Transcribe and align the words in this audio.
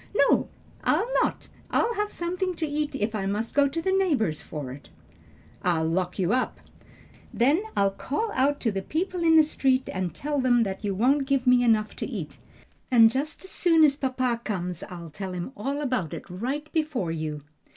"No, 0.15 0.49
I'll 0.83 1.05
not. 1.21 1.47
I'll 1.69 1.93
have 1.93 2.11
something 2.11 2.55
to 2.55 2.65
eat 2.65 2.95
if 2.95 3.13
I 3.13 3.27
must 3.27 3.53
go 3.53 3.67
to 3.67 3.81
the 3.83 3.91
neighbors 3.91 4.41
for 4.41 4.71
it." 4.71 4.89
"I'll 5.61 5.85
lock 5.85 6.17
you 6.17 6.33
up." 6.33 6.59
"Then 7.31 7.61
I'll 7.77 7.91
call 7.91 8.31
out 8.31 8.59
to 8.61 8.71
the 8.71 8.81
people 8.81 9.21
in 9.23 9.35
the 9.35 9.43
street 9.43 9.87
and 9.93 10.11
tell 10.15 10.41
them 10.41 10.65
you 10.81 10.95
won't 10.95 11.27
give 11.27 11.45
me 11.45 11.63
enough 11.63 11.95
to 11.97 12.07
eat. 12.07 12.39
And 12.89 13.11
just 13.11 13.43
as 13.43 13.51
soon 13.51 13.83
as 13.83 13.95
papa 13.95 14.41
comes 14.43 14.81
I'll 14.89 15.11
tell 15.11 15.33
him 15.33 15.51
all 15.55 15.79
about 15.81 16.15
it 16.15 16.27
right 16.27 16.67
before 16.73 17.11
you." 17.11 17.43